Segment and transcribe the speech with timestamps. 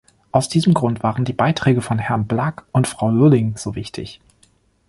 [0.31, 4.19] Aus diesem Grund waren die Beiträge von Herrn Blak und Frau Lulling so wichtig.